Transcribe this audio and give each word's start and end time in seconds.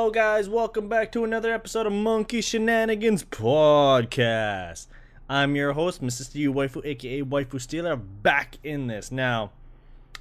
Hello, 0.00 0.10
guys. 0.10 0.48
Welcome 0.48 0.88
back 0.88 1.12
to 1.12 1.24
another 1.24 1.52
episode 1.52 1.84
of 1.84 1.92
Monkey 1.92 2.40
Shenanigans 2.40 3.22
Podcast. 3.22 4.86
I'm 5.28 5.54
your 5.54 5.74
host, 5.74 6.02
Mrs. 6.02 6.30
Steve 6.30 6.52
Waifu, 6.52 6.82
aka 6.86 7.22
Waifu 7.22 7.60
Stealer, 7.60 7.96
back 7.96 8.56
in 8.64 8.86
this. 8.86 9.12
Now, 9.12 9.52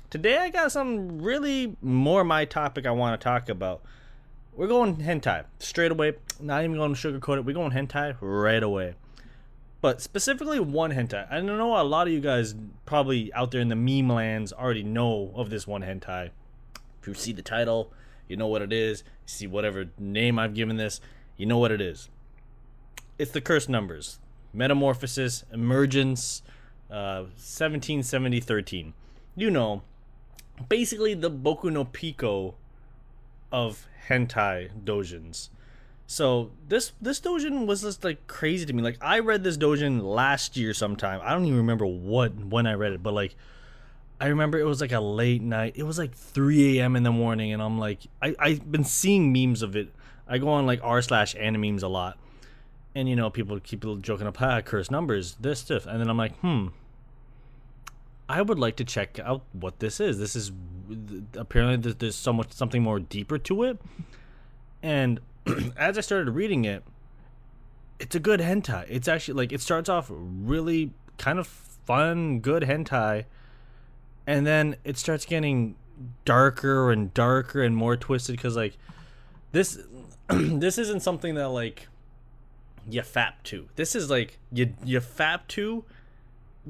today 0.10 0.38
I 0.38 0.50
got 0.50 0.74
some 0.74 1.22
really 1.22 1.78
more 1.82 2.26
my 2.26 2.44
topic 2.44 2.86
I 2.86 2.92
want 2.92 3.20
to 3.20 3.24
talk 3.24 3.48
about. 3.48 3.82
We're 4.54 4.68
going 4.68 4.98
hentai 4.98 5.46
straight 5.60 5.94
away. 5.94 6.16
Not 6.42 6.66
even 6.66 6.76
going 6.76 6.94
to 6.94 7.00
sugarcoat 7.00 7.38
it. 7.38 7.46
We're 7.46 7.54
going 7.54 7.72
hentai 7.72 8.18
right 8.20 8.62
away. 8.62 8.96
But 9.80 10.02
specifically 10.02 10.60
one 10.60 10.92
hentai. 10.92 11.26
I 11.32 11.40
know 11.40 11.82
a 11.82 11.84
lot 11.84 12.06
of 12.06 12.12
you 12.12 12.20
guys 12.20 12.54
probably 12.86 13.34
out 13.34 13.52
there 13.52 13.62
in 13.62 13.70
the 13.70 13.78
meme 13.78 14.14
lands 14.14 14.52
already 14.52 14.84
know 14.84 15.32
of 15.36 15.50
this 15.50 15.66
one 15.66 15.84
hentai. 15.84 16.32
If 17.02 17.08
you 17.08 17.14
see 17.14 17.32
the 17.32 17.42
title, 17.42 17.94
you 18.30 18.38
know 18.38 18.48
what 18.48 18.62
it 18.62 18.72
is. 18.72 19.04
See 19.26 19.48
whatever 19.48 19.90
name 19.98 20.40
I've 20.40 20.54
given 20.54 20.78
this, 20.78 21.02
you 21.36 21.46
know 21.46 21.58
what 21.58 21.72
it 21.72 21.82
is. 21.82 22.10
It's 23.18 23.32
the 23.32 23.42
cursed 23.42 23.68
numbers. 23.68 24.20
Metamorphosis, 24.54 25.44
Emergence, 25.52 26.42
uh, 26.90 27.28
1770 27.36 28.40
13. 28.40 28.94
You 29.36 29.52
know, 29.52 29.82
basically 30.70 31.14
the 31.14 31.30
Boku 31.30 31.72
no 31.72 31.86
Pico 31.86 32.56
of 33.52 33.88
hentai 34.08 34.70
dojins. 34.84 35.50
So 36.08 36.52
this 36.68 36.94
this 37.00 37.20
dojin 37.20 37.68
was 37.68 37.82
just 37.82 38.04
like 38.04 38.26
crazy 38.28 38.66
to 38.66 38.74
me. 38.74 38.82
Like 38.82 38.98
I 39.02 39.20
read 39.20 39.44
this 39.44 39.58
dojin 39.58 40.02
last 40.02 40.58
year 40.58 40.74
sometime. 40.74 41.20
I 41.24 41.34
don't 41.34 41.46
even 41.46 41.58
remember 41.58 41.86
what 41.86 42.34
when 42.36 42.66
I 42.66 42.74
read 42.74 42.94
it, 42.94 43.04
but 43.04 43.14
like 43.14 43.36
I 44.20 44.28
remember 44.28 44.60
it 44.60 44.66
was 44.66 44.82
like 44.82 44.92
a 44.92 45.00
late 45.00 45.42
night. 45.42 45.74
It 45.76 45.84
was 45.84 45.98
like 45.98 46.14
3 46.14 46.80
a.m. 46.80 46.96
in 46.96 47.04
the 47.04 47.12
morning, 47.12 47.54
and 47.54 47.62
I'm 47.62 47.80
like, 47.80 48.00
I 48.22 48.36
I've 48.38 48.72
been 48.72 48.84
seeing 48.84 49.32
memes 49.32 49.62
of 49.62 49.76
it. 49.76 49.94
I 50.28 50.38
go 50.38 50.50
on 50.50 50.66
like 50.66 50.82
r 50.84 51.02
slash 51.02 51.36
animemes 51.36 51.84
a 51.84 51.88
lot, 51.88 52.18
and 52.94 53.08
you 53.08 53.16
know 53.16 53.30
people 53.30 53.60
keep 53.60 53.86
joking 54.02 54.28
up, 54.28 54.42
ah, 54.42 54.62
curse 54.62 54.92
numbers, 54.92 55.38
this 55.40 55.60
stuff, 55.60 55.86
and 55.86 56.00
then 56.00 56.10
I'm 56.10 56.18
like, 56.18 56.38
hmm. 56.40 56.68
I 58.28 58.44
would 58.44 58.60
like 58.60 58.76
to 58.76 58.84
check 58.84 59.18
out 59.20 59.42
what 59.54 59.80
this 59.80 60.00
is. 60.00 60.20
This 60.20 60.36
is 60.36 60.52
apparently 61.36 61.94
there's 61.94 62.16
so 62.16 62.32
much 62.32 62.52
something 62.52 62.84
more 62.84 63.00
deeper 63.00 63.40
to 63.40 63.64
it, 63.64 63.80
and 64.84 65.20
as 65.78 65.98
I 65.98 66.02
started 66.02 66.30
reading 66.32 66.66
it, 66.66 66.84
it's 68.00 68.16
a 68.16 68.20
good 68.20 68.40
hentai. 68.40 68.86
It's 68.88 69.08
actually 69.08 69.36
like 69.36 69.52
it 69.52 69.62
starts 69.62 69.90
off 69.90 70.08
really 70.12 70.92
kind 71.18 71.40
of 71.40 71.48
fun, 71.48 72.40
good 72.40 72.64
hentai, 72.64 73.26
and 74.30 74.46
then 74.46 74.76
it 74.84 74.96
starts 74.96 75.26
getting 75.26 75.76
darker 76.24 76.92
and 76.92 77.12
darker 77.16 77.64
and 77.64 77.76
more 77.76 77.98
twisted 77.98 78.36
because 78.36 78.56
like 78.56 78.78
this 79.54 79.80
this 80.30 80.78
isn't 80.78 81.00
something 81.00 81.34
that 81.34 81.50
like 81.50 81.88
you 82.88 83.02
fap 83.02 83.42
to. 83.46 83.68
This 83.76 83.96
is 83.96 84.08
like 84.12 84.38
you 84.52 84.76
you 84.86 85.00
fap 85.00 85.48
to, 85.50 85.84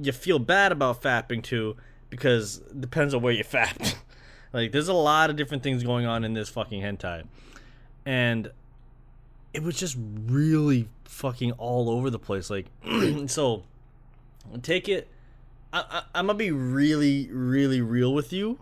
you 0.02 0.11
feel 0.13 0.39
bad 0.39 0.71
about 0.71 1.02
fapping 1.02 1.43
to 1.43 1.75
because 2.09 2.59
depends 2.80 3.13
on 3.13 3.21
where 3.21 3.33
you 3.33 3.43
fapped. 3.55 3.95
like 4.53 4.71
there's 4.71 4.87
a 4.87 4.93
lot 4.93 5.30
of 5.30 5.35
different 5.35 5.61
things 5.61 5.83
going 5.83 6.05
on 6.05 6.23
in 6.23 6.33
this 6.33 6.47
fucking 6.47 6.81
hentai. 6.81 7.25
And 8.05 8.52
it 9.53 9.63
was 9.63 9.77
just 9.77 9.97
really 9.99 10.87
fucking 11.03 11.52
all 11.53 11.89
over 11.89 12.09
the 12.09 12.19
place. 12.19 12.49
Like, 12.49 12.67
so 13.27 13.63
take 14.61 14.87
it. 14.87 15.09
I, 15.71 16.03
I, 16.13 16.19
am 16.19 16.27
gonna 16.27 16.37
be 16.37 16.51
really, 16.51 17.29
really 17.31 17.81
real 17.81 18.13
with 18.13 18.33
you. 18.33 18.59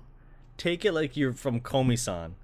Take 0.57 0.83
it 0.83 0.91
like 0.91 1.15
you're 1.15 1.33
from 1.33 1.61
Komi-san, 1.61 2.35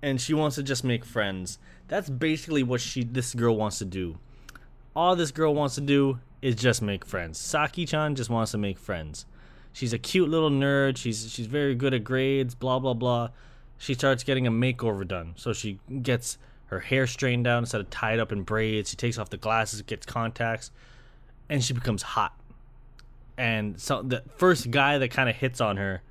and 0.00 0.20
she 0.20 0.34
wants 0.34 0.56
to 0.56 0.62
just 0.62 0.84
make 0.84 1.04
friends. 1.04 1.58
That's 1.88 2.08
basically 2.08 2.62
what 2.62 2.80
she, 2.80 3.02
this 3.02 3.34
girl, 3.34 3.56
wants 3.56 3.78
to 3.78 3.84
do. 3.84 4.18
All 4.94 5.16
this 5.16 5.30
girl 5.30 5.54
wants 5.54 5.74
to 5.76 5.80
do 5.80 6.20
is 6.40 6.54
just 6.54 6.82
make 6.82 7.04
friends. 7.04 7.38
Saki-chan 7.38 8.14
just 8.14 8.30
wants 8.30 8.52
to 8.52 8.58
make 8.58 8.78
friends. 8.78 9.26
She's 9.72 9.92
a 9.92 9.98
cute 9.98 10.28
little 10.28 10.50
nerd. 10.50 10.96
She's 10.96 11.32
she's 11.32 11.46
very 11.46 11.74
good 11.74 11.94
at 11.94 12.04
grades. 12.04 12.54
Blah 12.54 12.78
blah 12.78 12.94
blah. 12.94 13.30
She 13.78 13.94
starts 13.94 14.22
getting 14.22 14.46
a 14.46 14.50
makeover 14.50 15.06
done, 15.06 15.32
so 15.36 15.52
she 15.52 15.80
gets 16.02 16.38
her 16.66 16.80
hair 16.80 17.06
straightened 17.06 17.46
out 17.46 17.58
instead 17.58 17.80
of 17.80 17.90
tied 17.90 18.20
up 18.20 18.30
in 18.30 18.42
braids. 18.42 18.90
She 18.90 18.96
takes 18.96 19.18
off 19.18 19.30
the 19.30 19.36
glasses, 19.36 19.82
gets 19.82 20.06
contacts, 20.06 20.70
and 21.48 21.64
she 21.64 21.72
becomes 21.72 22.02
hot. 22.02 22.34
And 23.36 23.80
so 23.80 24.02
the 24.02 24.22
first 24.36 24.70
guy 24.70 24.98
that 24.98 25.08
kind 25.08 25.28
of 25.28 25.36
hits 25.36 25.60
on 25.60 25.76
her 25.76 26.02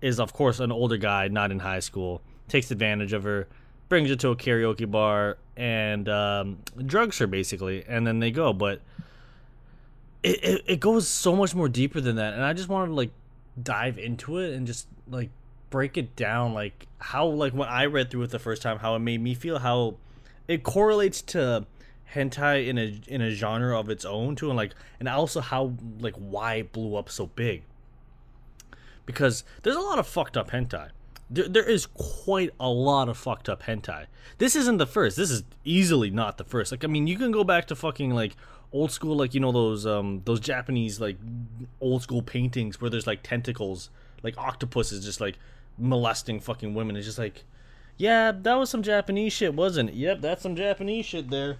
is, 0.00 0.20
of 0.20 0.32
course, 0.32 0.60
an 0.60 0.70
older 0.70 0.96
guy, 0.96 1.28
not 1.28 1.50
in 1.50 1.58
high 1.58 1.80
school. 1.80 2.22
Takes 2.48 2.70
advantage 2.70 3.12
of 3.12 3.24
her, 3.24 3.48
brings 3.88 4.10
her 4.10 4.16
to 4.16 4.30
a 4.30 4.36
karaoke 4.36 4.90
bar, 4.90 5.38
and 5.56 6.08
um, 6.08 6.58
drugs 6.84 7.18
her 7.18 7.26
basically. 7.26 7.84
And 7.88 8.06
then 8.06 8.18
they 8.18 8.30
go. 8.30 8.52
But 8.52 8.80
it, 10.22 10.42
it, 10.44 10.64
it 10.66 10.80
goes 10.80 11.08
so 11.08 11.34
much 11.34 11.54
more 11.54 11.68
deeper 11.68 12.00
than 12.00 12.16
that. 12.16 12.34
And 12.34 12.42
I 12.42 12.52
just 12.52 12.68
wanted 12.68 12.88
to 12.88 12.94
like 12.94 13.10
dive 13.62 13.98
into 13.98 14.38
it 14.38 14.54
and 14.54 14.66
just 14.66 14.88
like 15.08 15.30
break 15.70 15.96
it 15.96 16.14
down 16.16 16.54
like 16.54 16.86
how 16.98 17.26
like 17.26 17.52
when 17.52 17.68
I 17.68 17.86
read 17.86 18.10
through 18.10 18.22
it 18.22 18.30
the 18.30 18.38
first 18.38 18.62
time 18.62 18.78
how 18.78 18.94
it 18.94 19.00
made 19.00 19.20
me 19.20 19.34
feel 19.34 19.58
how 19.58 19.96
it 20.46 20.62
correlates 20.62 21.20
to 21.22 21.66
hentai 22.14 22.66
in 22.66 22.78
a 22.78 23.00
in 23.06 23.20
a 23.20 23.30
genre 23.30 23.78
of 23.78 23.88
its 23.88 24.04
own 24.04 24.36
too 24.36 24.48
and 24.48 24.56
like 24.56 24.74
and 24.98 25.08
also 25.08 25.40
how 25.40 25.72
like 25.98 26.14
why 26.14 26.54
it 26.56 26.72
blew 26.72 26.96
up 26.96 27.08
so 27.08 27.26
big 27.26 27.62
because 29.06 29.44
there's 29.62 29.76
a 29.76 29.80
lot 29.80 29.98
of 29.98 30.06
fucked 30.06 30.36
up 30.36 30.50
hentai 30.50 30.90
there, 31.30 31.48
there 31.48 31.68
is 31.68 31.86
quite 31.86 32.50
a 32.60 32.68
lot 32.68 33.08
of 33.08 33.16
fucked 33.16 33.48
up 33.48 33.62
hentai 33.64 34.06
this 34.38 34.54
isn't 34.54 34.76
the 34.76 34.86
first 34.86 35.16
this 35.16 35.30
is 35.30 35.42
easily 35.64 36.10
not 36.10 36.38
the 36.38 36.44
first 36.44 36.70
like 36.70 36.84
i 36.84 36.86
mean 36.86 37.06
you 37.06 37.16
can 37.16 37.32
go 37.32 37.42
back 37.42 37.66
to 37.66 37.74
fucking 37.74 38.10
like 38.10 38.36
old 38.72 38.90
school 38.90 39.16
like 39.16 39.34
you 39.34 39.40
know 39.40 39.52
those 39.52 39.86
um 39.86 40.20
those 40.24 40.40
japanese 40.40 41.00
like 41.00 41.16
old 41.80 42.02
school 42.02 42.22
paintings 42.22 42.80
where 42.80 42.90
there's 42.90 43.06
like 43.06 43.22
tentacles 43.22 43.90
like 44.22 44.36
octopuses 44.38 45.04
just 45.04 45.20
like 45.20 45.36
molesting 45.78 46.40
fucking 46.40 46.74
women. 46.74 46.96
It's 46.96 47.06
just 47.06 47.18
like, 47.18 47.44
yeah, 47.96 48.32
that 48.32 48.54
was 48.54 48.70
some 48.70 48.82
Japanese 48.82 49.32
shit, 49.32 49.54
wasn't 49.54 49.90
it? 49.90 49.96
Yep, 49.96 50.20
that's 50.20 50.42
some 50.42 50.56
Japanese 50.56 51.06
shit 51.06 51.30
there. 51.30 51.56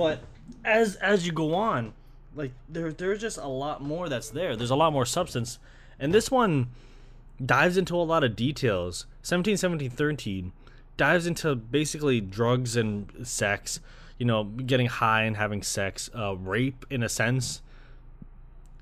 But 0.00 0.20
as 0.64 0.96
as 0.96 1.26
you 1.26 1.32
go 1.32 1.54
on, 1.54 1.92
like 2.34 2.52
there 2.68 2.90
there's 2.90 3.20
just 3.20 3.36
a 3.36 3.46
lot 3.46 3.82
more 3.82 4.08
that's 4.08 4.30
there. 4.30 4.56
There's 4.56 4.70
a 4.70 4.76
lot 4.76 4.94
more 4.94 5.04
substance, 5.04 5.58
and 5.98 6.14
this 6.14 6.30
one 6.30 6.70
dives 7.44 7.76
into 7.76 7.96
a 7.96 8.02
lot 8.02 8.24
of 8.24 8.34
details. 8.34 9.04
17, 9.22 9.58
17, 9.58 9.90
13 9.90 10.52
dives 10.96 11.26
into 11.26 11.54
basically 11.54 12.20
drugs 12.20 12.76
and 12.76 13.26
sex. 13.26 13.80
You 14.16 14.24
know, 14.24 14.44
getting 14.44 14.86
high 14.86 15.24
and 15.24 15.36
having 15.36 15.62
sex, 15.62 16.08
uh, 16.14 16.34
rape 16.36 16.86
in 16.90 17.02
a 17.02 17.08
sense 17.08 17.62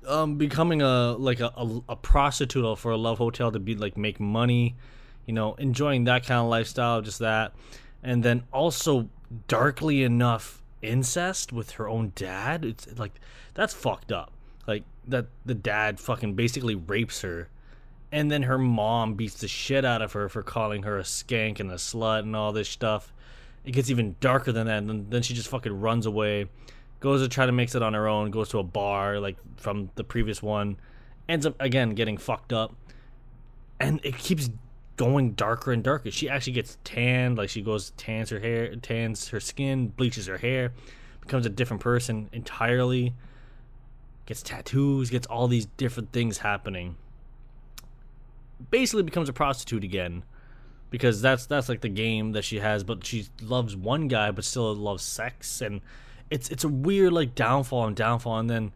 um 0.07 0.37
becoming 0.37 0.81
a 0.81 1.11
like 1.17 1.41
a, 1.41 1.51
a, 1.57 1.81
a 1.89 1.95
prostitute 1.97 2.79
for 2.79 2.91
a 2.91 2.97
love 2.97 3.17
hotel 3.17 3.51
to 3.51 3.59
be 3.59 3.75
like 3.75 3.97
make 3.97 4.17
money 4.17 4.73
you 5.25 5.33
know 5.33 5.55
enjoying 5.55 6.05
that 6.05 6.25
kind 6.25 6.39
of 6.39 6.47
lifestyle 6.47 7.01
just 7.01 7.19
that 7.19 7.53
and 8.01 8.23
then 8.23 8.41
also 8.53 9.09
darkly 9.49 10.03
enough 10.03 10.63
incest 10.81 11.51
with 11.51 11.71
her 11.71 11.89
own 11.89 12.11
dad 12.15 12.63
it's 12.63 12.87
like 12.97 13.19
that's 13.53 13.73
fucked 13.73 14.11
up. 14.11 14.31
Like 14.67 14.83
that 15.07 15.27
the 15.45 15.55
dad 15.55 15.99
fucking 15.99 16.35
basically 16.35 16.75
rapes 16.75 17.21
her 17.21 17.49
and 18.11 18.31
then 18.31 18.43
her 18.43 18.57
mom 18.57 19.15
beats 19.15 19.35
the 19.35 19.47
shit 19.47 19.85
out 19.85 20.01
of 20.01 20.13
her 20.13 20.29
for 20.29 20.41
calling 20.41 20.83
her 20.83 20.97
a 20.97 21.03
skank 21.03 21.59
and 21.59 21.71
a 21.71 21.75
slut 21.75 22.19
and 22.19 22.35
all 22.35 22.51
this 22.51 22.69
stuff. 22.69 23.13
It 23.65 23.71
gets 23.71 23.89
even 23.89 24.15
darker 24.19 24.51
than 24.51 24.67
that 24.67 24.83
and 24.83 25.11
then 25.11 25.21
she 25.21 25.33
just 25.33 25.49
fucking 25.49 25.79
runs 25.79 26.05
away 26.05 26.47
goes 26.99 27.21
to 27.21 27.29
try 27.29 27.45
to 27.45 27.51
mix 27.51 27.75
it 27.75 27.81
on 27.81 27.93
her 27.93 28.07
own, 28.07 28.31
goes 28.31 28.49
to 28.49 28.59
a 28.59 28.63
bar 28.63 29.19
like 29.19 29.37
from 29.57 29.89
the 29.95 30.03
previous 30.03 30.41
one, 30.41 30.77
ends 31.27 31.45
up 31.45 31.55
again 31.59 31.91
getting 31.91 32.17
fucked 32.17 32.53
up, 32.53 32.75
and 33.79 33.99
it 34.03 34.17
keeps 34.17 34.49
going 34.99 35.31
darker 35.31 35.71
and 35.71 35.81
darker. 35.81 36.11
She 36.11 36.29
actually 36.29 36.53
gets 36.53 36.77
tanned, 36.83 37.37
like 37.37 37.47
she 37.47 37.61
goes 37.61 37.91
tans 37.91 38.29
her 38.31 38.39
hair, 38.39 38.75
tans 38.75 39.29
her 39.29 39.39
skin, 39.39 39.87
bleaches 39.87 40.27
her 40.27 40.37
hair, 40.37 40.73
becomes 41.21 41.45
a 41.45 41.49
different 41.49 41.81
person 41.81 42.29
entirely. 42.33 43.13
Gets 44.25 44.43
tattoos, 44.43 45.09
gets 45.09 45.25
all 45.25 45.47
these 45.47 45.67
different 45.77 46.11
things 46.11 46.39
happening. 46.39 46.97
Basically 48.69 49.01
becomes 49.01 49.29
a 49.29 49.33
prostitute 49.33 49.85
again 49.85 50.23
because 50.89 51.21
that's 51.21 51.45
that's 51.45 51.69
like 51.69 51.79
the 51.79 51.89
game 51.89 52.33
that 52.33 52.43
she 52.43 52.59
has 52.59 52.83
but 52.83 53.05
she 53.05 53.27
loves 53.41 53.75
one 53.75 54.07
guy 54.07 54.31
but 54.31 54.43
still 54.43 54.73
loves 54.75 55.03
sex 55.03 55.61
and 55.61 55.81
it's 56.31 56.49
it's 56.49 56.63
a 56.63 56.67
weird 56.67 57.13
like 57.13 57.35
downfall 57.35 57.85
and 57.85 57.95
downfall 57.95 58.39
and 58.39 58.49
then 58.49 58.71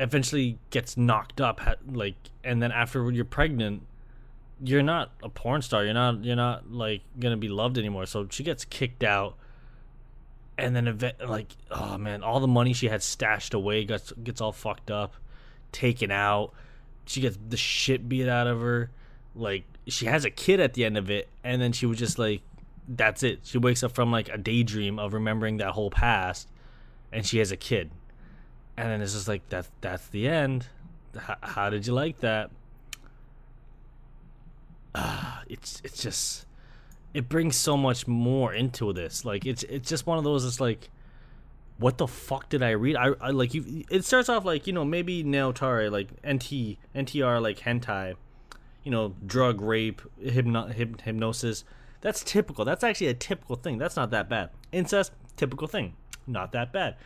eventually 0.00 0.58
gets 0.70 0.96
knocked 0.96 1.40
up 1.40 1.60
like 1.86 2.16
and 2.42 2.60
then 2.60 2.72
after 2.72 3.08
you're 3.12 3.24
pregnant 3.24 3.86
you're 4.62 4.82
not 4.82 5.10
a 5.22 5.28
porn 5.28 5.62
star. 5.62 5.84
You're 5.84 5.94
not 5.94 6.24
you're 6.24 6.36
not 6.36 6.70
like 6.70 7.02
gonna 7.18 7.36
be 7.36 7.48
loved 7.48 7.78
anymore. 7.78 8.06
So 8.06 8.26
she 8.30 8.42
gets 8.42 8.64
kicked 8.64 9.02
out. 9.04 9.36
And 10.58 10.76
then 10.76 10.86
event 10.86 11.16
like 11.26 11.48
oh 11.70 11.96
man 11.98 12.22
all 12.22 12.38
the 12.38 12.46
money 12.46 12.72
she 12.72 12.88
had 12.88 13.02
stashed 13.02 13.54
away 13.54 13.84
gets 13.84 14.12
gets 14.12 14.40
all 14.40 14.52
fucked 14.52 14.90
up 14.90 15.14
taken 15.72 16.10
out. 16.10 16.52
She 17.06 17.20
gets 17.20 17.38
the 17.48 17.56
shit 17.56 18.08
beat 18.08 18.28
out 18.28 18.46
of 18.46 18.60
her. 18.60 18.90
Like 19.34 19.64
she 19.88 20.06
has 20.06 20.24
a 20.24 20.30
kid 20.30 20.60
at 20.60 20.74
the 20.74 20.84
end 20.84 20.96
of 20.96 21.10
it. 21.10 21.28
And 21.42 21.60
then 21.60 21.72
she 21.72 21.86
was 21.86 21.98
just 21.98 22.18
like 22.18 22.42
that's 22.88 23.22
it. 23.22 23.40
She 23.44 23.58
wakes 23.58 23.82
up 23.82 23.92
from 23.92 24.10
like 24.10 24.28
a 24.28 24.38
daydream 24.38 24.98
of 24.98 25.14
remembering 25.14 25.58
that 25.58 25.70
whole 25.70 25.90
past, 25.90 26.48
and 27.12 27.24
she 27.24 27.38
has 27.38 27.52
a 27.52 27.56
kid, 27.56 27.90
and 28.76 28.88
then 28.88 29.00
it's 29.00 29.12
just 29.12 29.28
like 29.28 29.48
that's 29.48 29.70
that's 29.80 30.06
the 30.08 30.28
end. 30.28 30.66
H- 31.16 31.36
how 31.42 31.70
did 31.70 31.86
you 31.86 31.92
like 31.92 32.20
that? 32.20 32.50
Uh, 34.94 35.40
it's 35.48 35.80
it's 35.84 36.02
just 36.02 36.46
it 37.14 37.28
brings 37.28 37.56
so 37.56 37.76
much 37.76 38.06
more 38.06 38.52
into 38.52 38.92
this. 38.92 39.24
Like 39.24 39.46
it's 39.46 39.62
it's 39.64 39.88
just 39.88 40.06
one 40.06 40.18
of 40.18 40.24
those. 40.24 40.44
It's 40.44 40.60
like, 40.60 40.90
what 41.78 41.98
the 41.98 42.06
fuck 42.06 42.48
did 42.48 42.62
I 42.62 42.70
read? 42.70 42.96
I, 42.96 43.10
I 43.20 43.30
like 43.30 43.54
you. 43.54 43.84
It 43.90 44.04
starts 44.04 44.28
off 44.28 44.44
like 44.44 44.66
you 44.66 44.72
know 44.72 44.84
maybe 44.84 45.22
Netorare 45.24 45.90
like 45.90 46.08
NT 46.26 46.78
NTR 46.94 47.42
like 47.42 47.60
hentai, 47.60 48.14
you 48.82 48.90
know 48.90 49.14
drug 49.26 49.60
rape 49.60 50.02
hypno, 50.22 50.68
hyp, 50.68 51.00
hypnosis. 51.02 51.64
That's 52.00 52.24
typical. 52.24 52.64
That's 52.64 52.82
actually 52.82 53.08
a 53.08 53.14
typical 53.14 53.56
thing. 53.56 53.78
That's 53.78 53.96
not 53.96 54.10
that 54.10 54.28
bad. 54.28 54.50
Incest 54.72 55.12
typical 55.36 55.68
thing. 55.68 55.94
Not 56.26 56.52
that 56.52 56.72
bad. 56.72 56.96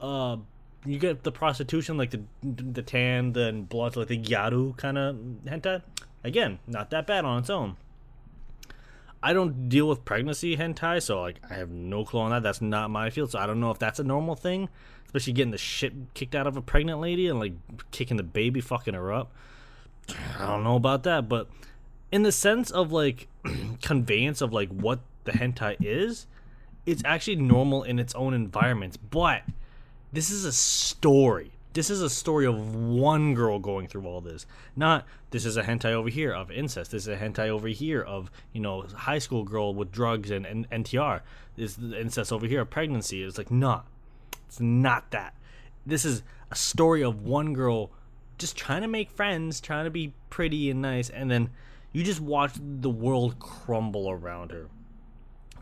Uh, 0.00 0.38
you 0.84 0.98
get 0.98 1.22
the 1.22 1.32
prostitution 1.32 1.96
like 1.96 2.10
the 2.10 2.22
the 2.42 2.82
tan, 2.82 3.32
the 3.32 3.52
blood 3.68 3.96
like 3.96 4.08
the 4.08 4.18
gyaru 4.18 4.76
kind 4.76 4.98
of 4.98 5.16
hentai. 5.44 5.82
Again, 6.24 6.58
not 6.66 6.90
that 6.90 7.06
bad 7.06 7.24
on 7.24 7.38
its 7.38 7.50
own. 7.50 7.76
I 9.22 9.32
don't 9.32 9.68
deal 9.68 9.88
with 9.88 10.04
pregnancy 10.04 10.56
hentai, 10.56 11.00
so 11.00 11.20
like 11.20 11.40
I 11.48 11.54
have 11.54 11.70
no 11.70 12.04
clue 12.04 12.20
on 12.20 12.30
that. 12.30 12.42
That's 12.42 12.60
not 12.60 12.90
my 12.90 13.10
field, 13.10 13.30
so 13.30 13.38
I 13.38 13.46
don't 13.46 13.60
know 13.60 13.70
if 13.70 13.78
that's 13.78 14.00
a 14.00 14.04
normal 14.04 14.34
thing. 14.34 14.68
Especially 15.06 15.32
getting 15.32 15.52
the 15.52 15.58
shit 15.58 15.92
kicked 16.14 16.34
out 16.34 16.46
of 16.46 16.56
a 16.56 16.62
pregnant 16.62 17.00
lady 17.00 17.28
and 17.28 17.38
like 17.38 17.52
kicking 17.90 18.16
the 18.16 18.22
baby, 18.22 18.60
fucking 18.60 18.94
her 18.94 19.12
up. 19.12 19.30
I 20.38 20.46
don't 20.46 20.64
know 20.64 20.76
about 20.76 21.04
that, 21.04 21.28
but 21.28 21.48
in 22.10 22.22
the 22.22 22.32
sense 22.32 22.70
of 22.70 22.90
like 22.90 23.28
conveyance 23.82 24.40
of 24.40 24.52
like 24.52 24.70
what 24.70 25.00
the 25.24 25.32
hentai 25.32 25.76
is, 25.80 26.26
it's 26.86 27.02
actually 27.04 27.36
normal 27.36 27.84
in 27.84 27.98
its 27.98 28.14
own 28.14 28.34
environments. 28.34 28.96
But 28.96 29.42
this 30.12 30.30
is 30.30 30.44
a 30.44 30.52
story. 30.52 31.52
This 31.74 31.88
is 31.88 32.02
a 32.02 32.10
story 32.10 32.46
of 32.46 32.74
one 32.74 33.34
girl 33.34 33.58
going 33.58 33.86
through 33.86 34.06
all 34.06 34.20
this. 34.20 34.46
Not 34.76 35.06
this 35.30 35.46
is 35.46 35.56
a 35.56 35.62
hentai 35.62 35.92
over 35.92 36.08
here 36.08 36.32
of 36.32 36.50
incest. 36.50 36.90
This 36.90 37.02
is 37.02 37.08
a 37.08 37.16
hentai 37.16 37.48
over 37.48 37.68
here 37.68 38.02
of 38.02 38.30
you 38.52 38.60
know 38.60 38.82
high 38.94 39.18
school 39.18 39.44
girl 39.44 39.74
with 39.74 39.90
drugs 39.90 40.30
and, 40.30 40.44
and 40.44 40.68
NTR. 40.70 41.22
This 41.56 41.78
is 41.78 41.92
incest 41.92 42.32
over 42.32 42.46
here 42.46 42.60
of 42.60 42.70
pregnancy. 42.70 43.22
It's 43.22 43.38
like 43.38 43.50
not. 43.50 43.86
It's 44.46 44.60
not 44.60 45.10
that. 45.12 45.34
This 45.86 46.04
is 46.04 46.22
a 46.50 46.54
story 46.56 47.02
of 47.02 47.22
one 47.22 47.54
girl 47.54 47.90
just 48.38 48.56
trying 48.56 48.82
to 48.82 48.88
make 48.88 49.10
friends, 49.10 49.60
trying 49.60 49.84
to 49.84 49.90
be 49.90 50.12
pretty 50.28 50.70
and 50.70 50.82
nice, 50.82 51.08
and 51.08 51.30
then 51.30 51.50
you 51.92 52.02
just 52.02 52.20
watch 52.20 52.52
the 52.56 52.90
world 52.90 53.38
crumble 53.38 54.10
around 54.10 54.50
her. 54.50 54.68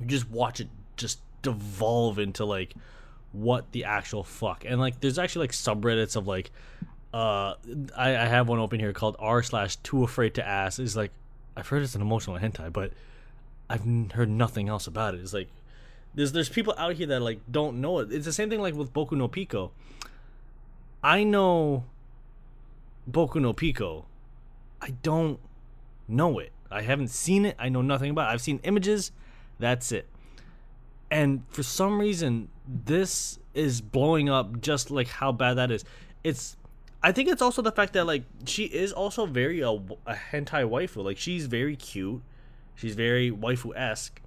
You 0.01 0.07
just 0.07 0.31
watch 0.31 0.61
it 0.61 0.69
just 0.97 1.21
devolve 1.43 2.19
into 2.19 2.45
like 2.45 2.75
what 3.33 3.73
the 3.73 3.85
actual 3.85 4.25
fuck. 4.25 4.65
And 4.65 4.81
like, 4.81 5.01
there's 5.01 5.19
actually 5.19 5.45
like 5.45 5.53
subreddits 5.53 6.17
of 6.17 6.27
like, 6.27 6.51
uh, 7.13 7.55
I, 7.97 8.11
I 8.11 8.27
have 8.27 8.49
one 8.49 8.59
open 8.59 8.81
here 8.81 8.93
called 8.93 9.17
r 9.19 9.43
slash 9.43 9.77
too 9.77 10.05
afraid 10.05 10.35
to 10.35 10.47
ask. 10.47 10.79
Is 10.79 10.97
like, 10.97 11.13
I've 11.57 11.69
heard 11.69 11.83
it's 11.83 11.95
an 11.95 12.03
emotional 12.03 12.39
hentai, 12.39 12.73
but 12.73 12.93
I've 13.69 13.83
heard 14.13 14.29
nothing 14.29 14.69
else 14.69 14.87
about 14.87 15.15
it. 15.15 15.21
It's 15.21 15.33
like, 15.33 15.49
there's 16.15 16.33
there's 16.33 16.49
people 16.49 16.75
out 16.77 16.95
here 16.95 17.07
that 17.09 17.21
like 17.21 17.41
don't 17.51 17.81
know 17.81 18.01
it. 18.01 18.13
It's 18.13 18.27
the 18.27 18.33
same 18.33 18.51
thing 18.51 18.61
like 18.61 18.75
with 18.75 18.93
Boku 18.93 19.13
no 19.13 19.29
Pico. 19.29 19.71
I 21.03 21.23
know 21.25 21.85
Boku 23.11 23.41
no 23.41 23.53
Pico. 23.53 24.07
I 24.83 24.91
don't 25.03 25.39
know 26.09 26.39
it. 26.39 26.53
I 26.71 26.83
haven't 26.83 27.09
seen 27.09 27.45
it. 27.45 27.57
I 27.59 27.69
know 27.69 27.83
nothing 27.83 28.11
about 28.11 28.31
it. 28.31 28.35
I've 28.35 28.41
seen 28.41 28.61
images. 28.65 29.13
That's 29.59 29.93
it. 29.93 30.07
And 31.11 31.43
for 31.49 31.63
some 31.63 31.99
reason, 31.99 32.49
this 32.67 33.39
is 33.53 33.81
blowing 33.81 34.29
up 34.29 34.61
just 34.61 34.91
like 34.91 35.09
how 35.09 35.33
bad 35.33 35.55
that 35.55 35.71
is. 35.71 35.85
It's 36.23 36.57
I 37.03 37.13
think 37.13 37.29
it's 37.29 37.43
also 37.43 37.63
the 37.63 37.73
fact 37.73 37.95
that 37.95 38.07
like 38.07 38.25
she 38.45 38.65
is 38.65 38.93
also 38.93 39.27
very 39.27 39.63
uh, 39.63 39.73
a, 39.73 39.77
a 40.07 40.15
hentai 40.15 40.69
waifu. 40.69 41.03
Like 41.05 41.19
she's 41.19 41.47
very 41.47 41.77
cute. 41.77 42.23
She's 42.75 42.95
very 42.95 43.31
waifu 43.31 43.77
esque. 43.77 44.21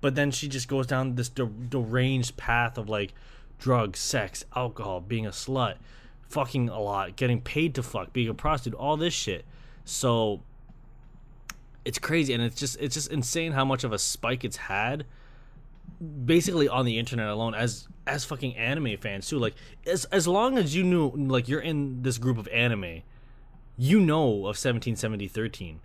But 0.00 0.14
then 0.14 0.30
she 0.30 0.48
just 0.48 0.68
goes 0.68 0.86
down 0.86 1.14
this 1.14 1.28
de- 1.28 1.46
deranged 1.46 2.36
path 2.36 2.78
of 2.78 2.88
like 2.88 3.14
drugs, 3.58 3.98
sex, 3.98 4.44
alcohol, 4.54 5.00
being 5.00 5.26
a 5.26 5.30
slut, 5.30 5.76
fucking 6.28 6.68
a 6.68 6.80
lot, 6.80 7.16
getting 7.16 7.40
paid 7.40 7.74
to 7.76 7.82
fuck, 7.82 8.12
being 8.12 8.28
a 8.28 8.34
prostitute, 8.34 8.78
all 8.78 8.96
this 8.96 9.14
shit. 9.14 9.44
So 9.84 10.42
it's 11.84 11.98
crazy 11.98 12.32
and 12.32 12.42
it's 12.42 12.56
just 12.56 12.78
it's 12.80 12.94
just 12.94 13.10
insane 13.10 13.52
how 13.52 13.64
much 13.64 13.84
of 13.84 13.92
a 13.92 13.98
spike 13.98 14.44
it's 14.44 14.56
had 14.56 15.04
basically 16.24 16.68
on 16.68 16.84
the 16.84 16.98
internet 16.98 17.28
alone 17.28 17.54
as 17.54 17.88
as 18.06 18.24
fucking 18.24 18.56
anime 18.56 18.96
fans 18.98 19.28
too. 19.28 19.38
Like 19.38 19.54
as 19.86 20.04
as 20.06 20.28
long 20.28 20.58
as 20.58 20.74
you 20.74 20.82
knew 20.82 21.10
like 21.10 21.48
you're 21.48 21.60
in 21.60 22.02
this 22.02 22.18
group 22.18 22.38
of 22.38 22.48
anime 22.48 23.02
you 23.76 23.98
know 23.98 24.28
of 24.28 24.54
1770 24.56 25.26
13 25.26 25.80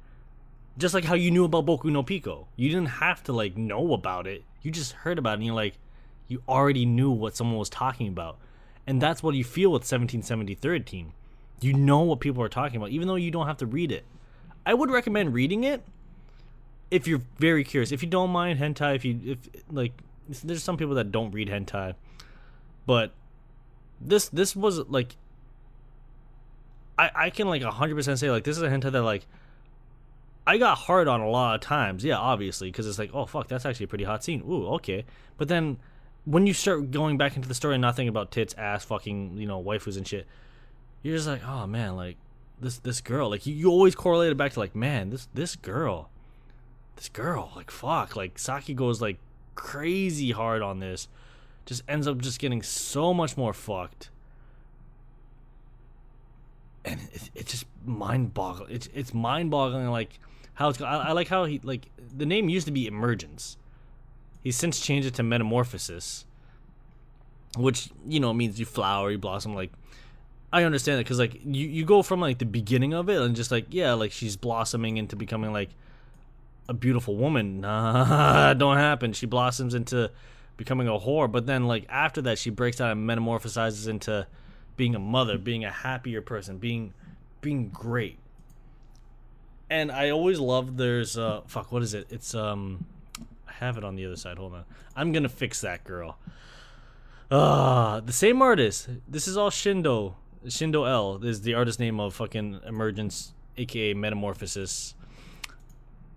just 0.78 0.94
like 0.94 1.06
how 1.06 1.16
you 1.16 1.32
knew 1.32 1.44
about 1.44 1.66
Boku 1.66 1.86
no 1.86 2.04
Pico. 2.04 2.48
You 2.56 2.70
didn't 2.70 2.88
have 2.88 3.24
to 3.24 3.34
like 3.34 3.58
know 3.58 3.94
about 3.94 4.28
it. 4.28 4.44
You 4.62 4.72
just 4.72 4.94
heard 4.94 5.18
about 5.18 5.32
it 5.32 5.36
and 5.36 5.46
you're 5.46 5.56
like 5.56 5.78
you 6.28 6.42
already 6.48 6.86
knew 6.86 7.12
what 7.12 7.36
someone 7.36 7.58
was 7.58 7.70
talking 7.70 8.08
about. 8.08 8.38
And 8.86 9.02
that's 9.02 9.22
what 9.22 9.36
you 9.36 9.44
feel 9.44 9.72
with 9.72 9.82
1770 9.82 10.56
13 10.56 11.14
you 11.62 11.74
know 11.74 12.00
what 12.00 12.22
people 12.22 12.42
are 12.42 12.48
talking 12.48 12.78
about 12.78 12.90
even 12.90 13.06
though 13.06 13.16
you 13.16 13.32
don't 13.32 13.48
have 13.48 13.58
to 13.58 13.66
read 13.66 13.92
it. 13.92 14.06
I 14.66 14.74
would 14.74 14.92
recommend 14.92 15.34
reading 15.34 15.64
it 15.64 15.84
if 16.92 17.08
you're 17.08 17.22
very 17.38 17.64
curious. 17.64 17.92
If 17.92 18.02
you 18.04 18.10
don't 18.10 18.30
mind 18.30 18.60
hentai, 18.60 18.96
if 18.96 19.06
you 19.06 19.20
if 19.24 19.38
like, 19.72 19.94
there's 20.28 20.64
some 20.64 20.78
people 20.78 20.96
that 20.96 21.12
don't 21.12 21.32
read 21.32 21.50
hentai, 21.50 21.96
but 22.86 23.14
this 24.02 24.30
this 24.30 24.56
was 24.56 24.80
like, 24.90 25.16
I 26.98 27.12
I 27.16 27.30
can 27.30 27.48
like 27.48 27.62
hundred 27.64 27.96
percent 27.96 28.20
say 28.20 28.32
like 28.32 28.44
this 28.44 28.58
is 28.58 28.64
a 28.64 28.70
hentai 28.70 28.92
that 28.92 29.04
like. 29.04 29.26
I 30.48 30.58
got 30.58 30.80
hard 30.80 31.08
on 31.08 31.22
a 31.22 31.30
lot 31.30 31.54
of 31.54 31.62
times, 31.62 32.04
yeah, 32.04 32.18
obviously, 32.18 32.72
because 32.72 32.88
it's 32.88 32.98
like, 32.98 33.12
oh 33.14 33.28
fuck, 33.28 33.48
that's 33.50 33.68
actually 33.68 33.84
a 33.84 33.88
pretty 33.88 34.06
hot 34.06 34.24
scene. 34.24 34.42
Ooh, 34.50 34.66
okay. 34.76 35.06
But 35.38 35.48
then, 35.48 35.78
when 36.26 36.48
you 36.48 36.56
start 36.56 36.90
going 36.90 37.20
back 37.20 37.36
into 37.36 37.48
the 37.48 37.54
story 37.54 37.76
and 37.76 37.84
not 37.84 37.96
thinking 37.96 38.10
about 38.10 38.32
tits, 38.32 38.56
ass, 38.58 38.84
fucking, 38.84 39.38
you 39.38 39.46
know, 39.46 39.62
waifus 39.62 39.96
and 39.96 40.08
shit, 40.08 40.26
you're 41.04 41.16
just 41.16 41.28
like, 41.28 41.46
oh 41.46 41.68
man, 41.68 41.96
like 41.96 42.18
this 42.62 42.78
this 42.80 43.02
girl 43.02 43.30
like 43.30 43.46
you, 43.46 43.54
you 43.54 43.70
always 43.70 43.96
correlate 43.96 44.32
it 44.32 44.38
back 44.38 44.54
to 44.54 44.60
like 44.60 44.76
man 44.76 45.10
this 45.10 45.28
this 45.34 45.56
girl 45.56 46.10
this 47.00 47.10
girl 47.10 47.52
like 47.56 47.72
fuck 47.72 48.16
like 48.16 48.38
saki 48.38 48.74
goes 48.74 49.02
like 49.02 49.18
crazy 49.56 50.32
hard 50.32 50.62
on 50.62 50.80
this 50.80 51.08
just 51.70 51.84
ends 51.88 52.08
up 52.08 52.18
just 52.18 52.40
getting 52.40 52.64
so 52.64 53.14
much 53.14 53.38
more 53.38 53.54
fucked. 53.54 54.10
And 56.84 57.00
it's, 57.14 57.52
just 57.52 57.66
mind 57.86 58.34
boggling 58.34 58.72
it's, 58.72 58.90
it's 58.92 59.14
mind 59.14 59.52
boggling 59.52 59.88
like 59.92 60.20
how 60.56 60.70
it's 60.70 60.82
I, 60.82 60.96
I 60.96 61.12
like 61.12 61.28
how 61.28 61.46
he 61.46 61.62
like 61.64 61.86
the 62.18 62.26
name 62.26 62.50
used 62.50 62.66
to 62.66 62.72
be 62.72 62.88
emergence. 62.88 63.56
He's 64.44 64.56
since 64.56 64.80
changed 64.80 65.08
it 65.08 65.14
to 65.16 65.24
metamorphosis 65.24 66.26
which 67.56 67.90
you 68.08 68.20
know 68.20 68.34
means 68.34 68.60
you 68.60 68.66
flower 68.66 69.12
you 69.12 69.18
blossom 69.18 69.54
like 69.54 69.72
I 70.52 70.64
understand 70.64 71.00
that 71.00 71.04
because 71.04 71.20
like 71.20 71.36
you, 71.46 71.68
you 71.68 71.86
go 71.86 72.02
from 72.02 72.20
like 72.20 72.40
the 72.40 72.46
beginning 72.46 72.94
of 72.94 73.10
it 73.10 73.22
and 73.22 73.36
just 73.36 73.52
like 73.52 73.68
yeah 73.70 73.94
like 73.94 74.12
she's 74.12 74.36
blossoming 74.36 74.98
into 74.98 75.16
becoming 75.16 75.54
like 75.54 75.70
a 76.70 76.74
beautiful 76.74 77.18
woman. 77.18 77.62
Nah, 77.70 78.54
don't 78.54 78.78
happen. 78.78 79.12
She 79.12 79.26
blossoms 79.26 79.74
into 79.74 80.12
becoming 80.56 80.88
a 80.88 80.92
whore, 80.92 81.30
but 81.30 81.46
then 81.46 81.66
like 81.66 81.86
after 81.90 82.22
that 82.22 82.38
she 82.38 82.50
breaks 82.50 82.78
down 82.78 82.92
and 82.92 83.10
metamorphosizes 83.10 83.88
into 83.88 84.28
being 84.78 84.96
a 84.96 85.00
mother, 85.00 85.38
being 85.38 85.66
a 85.66 85.72
happier 85.72 86.22
person, 86.22 86.58
being 86.58 86.94
being 87.42 87.70
great. 87.70 88.18
And 89.70 89.92
I 89.92 90.10
always 90.12 90.40
love 90.40 90.78
there's 90.78 91.18
uh 91.18 91.42
fuck 91.48 91.72
what 91.72 91.82
is 91.82 91.94
it? 91.94 92.08
It's 92.10 92.36
um 92.36 92.86
I 93.48 93.54
have 93.54 93.78
it 93.78 93.84
on 93.84 93.96
the 93.96 94.06
other 94.06 94.16
side. 94.16 94.38
Hold 94.38 94.54
on. 94.54 94.66
I'm 94.96 95.12
gonna 95.12 95.30
fix 95.30 95.62
that 95.62 95.84
girl. 95.84 96.18
Uh, 97.32 98.00
the 98.00 98.14
same 98.14 98.42
artist. 98.42 98.90
This 99.08 99.28
is 99.28 99.38
all 99.38 99.50
Shindo 99.50 100.16
Shindo 100.46 100.88
L 100.88 101.24
is 101.24 101.42
the 101.42 101.54
artist 101.56 101.80
name 101.80 102.00
of 102.00 102.16
fucking 102.16 102.62
Emergence, 102.66 103.34
aka 103.58 103.94
Metamorphosis. 103.94 104.96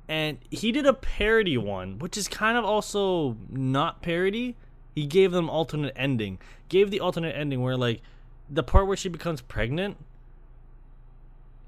And 0.08 0.38
he 0.50 0.72
did 0.72 0.86
a 0.86 0.92
parody 0.92 1.56
one, 1.56 1.98
which 1.98 2.16
is 2.16 2.28
kind 2.28 2.58
of 2.58 2.64
also 2.64 3.36
not 3.48 4.02
parody. 4.02 4.56
He 4.94 5.06
gave 5.06 5.32
them 5.32 5.48
alternate 5.48 5.94
ending. 5.96 6.38
Gave 6.68 6.90
the 6.90 7.00
alternate 7.00 7.34
ending 7.36 7.62
where 7.62 7.76
like 7.76 8.02
the 8.50 8.62
part 8.62 8.86
where 8.86 8.96
she 8.96 9.08
becomes 9.08 9.40
pregnant, 9.40 9.96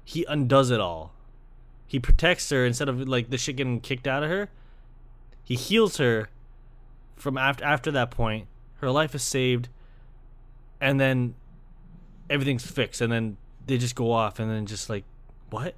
he 0.03 0.25
undoes 0.25 0.69
it 0.69 0.79
all. 0.79 1.13
He 1.87 1.99
protects 1.99 2.49
her 2.49 2.65
instead 2.65 2.89
of 2.89 3.07
like 3.07 3.29
the 3.29 3.37
shit 3.37 3.55
getting 3.55 3.79
kicked 3.79 4.07
out 4.07 4.23
of 4.23 4.29
her. 4.29 4.49
He 5.43 5.55
heals 5.55 5.97
her 5.97 6.29
from 7.15 7.37
after 7.37 7.63
after 7.63 7.91
that 7.91 8.11
point. 8.11 8.47
Her 8.75 8.91
life 8.91 9.15
is 9.15 9.23
saved. 9.23 9.69
And 10.81 10.99
then 10.99 11.35
everything's 12.29 12.65
fixed 12.65 13.01
and 13.01 13.11
then 13.11 13.37
they 13.65 13.77
just 13.77 13.95
go 13.95 14.11
off 14.11 14.39
and 14.39 14.49
then 14.49 14.65
just 14.65 14.89
like 14.89 15.03
what 15.49 15.75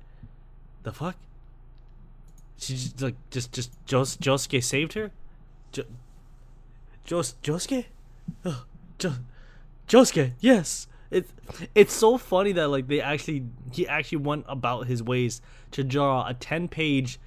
the 0.83 0.91
fuck 0.91 1.15
She 2.57 2.73
just 2.73 3.01
like 3.01 3.15
just 3.29 3.51
just 3.51 3.71
Jos- 3.85 4.17
Josuke 4.17 4.63
saved 4.63 4.93
her. 4.93 5.11
Jo- 5.71 5.83
Jos 7.05 7.35
Josuke, 7.43 7.85
oh, 8.45 8.65
jo- 8.97 9.13
Josuke, 9.87 10.33
yes. 10.39 10.87
It's 11.09 11.31
it's 11.73 11.93
so 11.93 12.17
funny 12.17 12.51
that 12.53 12.67
like 12.67 12.87
they 12.87 12.99
actually 12.99 13.45
he 13.71 13.87
actually 13.87 14.17
went 14.17 14.45
about 14.49 14.87
his 14.87 15.01
ways 15.01 15.41
to 15.71 15.83
draw 15.83 16.27
a 16.27 16.33
ten 16.33 16.67
page. 16.67 17.19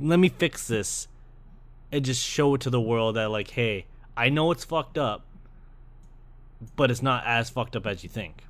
Let 0.00 0.18
me 0.18 0.28
fix 0.28 0.66
this, 0.66 1.06
and 1.92 2.04
just 2.04 2.24
show 2.24 2.54
it 2.54 2.60
to 2.62 2.70
the 2.70 2.80
world 2.80 3.16
that 3.16 3.30
like, 3.30 3.50
hey, 3.50 3.86
I 4.16 4.28
know 4.28 4.50
it's 4.50 4.64
fucked 4.64 4.98
up, 4.98 5.24
but 6.74 6.90
it's 6.90 7.02
not 7.02 7.24
as 7.26 7.48
fucked 7.50 7.76
up 7.76 7.86
as 7.86 8.02
you 8.02 8.08
think. 8.08 8.42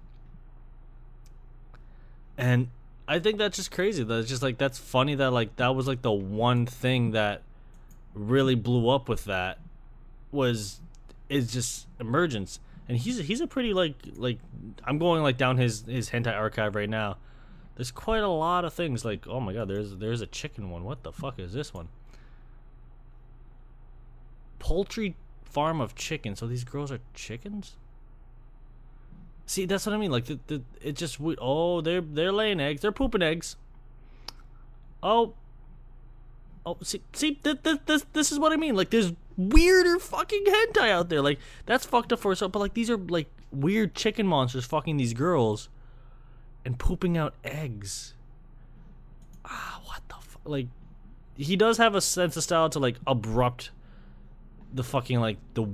And 2.39 2.69
I 3.09 3.19
think 3.19 3.39
that's 3.39 3.57
just 3.57 3.71
crazy. 3.71 4.03
That's 4.03 4.29
just 4.29 4.43
like 4.43 4.59
that's 4.59 4.79
funny 4.79 5.15
that 5.17 5.33
like 5.33 5.57
that 5.57 5.75
was 5.75 5.87
like 5.87 6.03
the 6.03 6.13
one 6.13 6.67
thing 6.67 7.13
that 7.13 7.43
really 8.15 8.55
blew 8.55 8.89
up 8.89 9.09
with 9.09 9.25
that 9.25 9.59
was 10.33 10.81
is 11.29 11.53
just 11.53 11.87
emergence. 12.01 12.59
And 12.89 12.99
he's 12.99 13.19
he's 13.19 13.41
a 13.41 13.47
pretty 13.47 13.73
like 13.73 13.95
like 14.17 14.39
I'm 14.85 14.99
going 14.99 15.23
like 15.23 15.37
down 15.37 15.57
his 15.57 15.85
his 15.87 16.11
hentai 16.11 16.35
archive 16.35 16.75
right 16.75 16.91
now. 16.91 17.19
There's 17.77 17.91
quite 17.91 18.23
a 18.23 18.29
lot 18.29 18.65
of 18.65 18.75
things 18.75 19.05
like 19.05 19.27
oh 19.29 19.41
my 19.41 19.53
god, 19.53 19.69
there's 19.69 19.97
there's 19.97 20.21
a 20.21 20.27
chicken 20.27 20.71
one. 20.71 20.85
What 20.85 21.03
the 21.03 21.13
fuck 21.13 21.39
is 21.39 21.53
this 21.53 21.73
one? 21.73 21.89
Poultry 24.59 25.15
farm 25.45 25.81
of 25.81 25.95
chickens. 25.95 26.41
So 26.41 26.47
these 26.47 26.65
girls 26.65 26.91
are 26.91 27.01
chickens? 27.15 27.77
See, 29.47 29.65
that's 29.65 29.87
what 29.87 29.95
I 29.95 29.99
mean. 29.99 30.11
Like, 30.11 30.25
the, 30.27 30.41
the, 30.49 30.63
it 30.83 30.97
just 30.97 31.21
we, 31.21 31.37
oh, 31.41 31.81
they're 31.81 32.01
they're 32.01 32.33
laying 32.33 32.61
eggs. 32.61 32.83
They're 32.83 32.93
pooping 32.93 33.23
eggs. 33.23 33.57
Oh, 35.03 35.35
oh, 36.65 36.77
see, 36.83 37.01
see, 37.13 37.35
th- 37.35 37.63
th- 37.63 37.81
this 37.87 38.05
this 38.13 38.33
is 38.33 38.41
what 38.41 38.53
I 38.53 38.57
mean. 38.57 38.75
Like, 38.75 38.91
there's 38.91 39.13
weirder 39.37 40.01
fucking 40.01 40.45
hentai 40.45 40.91
out 40.91 41.09
there. 41.11 41.23
Like, 41.23 41.39
that's 41.65 41.87
fucked 41.87 42.13
up 42.13 42.19
for 42.19 42.33
us. 42.33 42.41
But 42.41 42.57
like, 42.57 42.75
these 42.75 42.91
are 42.91 42.97
like 42.97 43.29
weird 43.53 43.95
chicken 43.95 44.27
monsters 44.27 44.65
fucking 44.67 44.97
these 44.97 45.15
girls, 45.15 45.69
and 46.65 46.77
pooping 46.77 47.17
out 47.17 47.35
eggs. 47.45 48.15
Ah, 49.45 49.81
what 49.85 50.03
the 50.09 50.17
fuck? 50.21 50.43
Like, 50.45 50.67
he 51.37 51.55
does 51.55 51.79
have 51.79 51.95
a 51.95 52.01
sense 52.01 52.37
of 52.37 52.43
style 52.43 52.69
to 52.71 52.81
like 52.81 52.97
abrupt 53.07 53.71
the 54.73 54.85
fucking 54.85 55.21
like 55.21 55.39
the 55.55 55.67